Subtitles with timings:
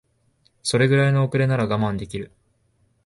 [0.63, 2.31] それぐらいの遅れなら我慢できる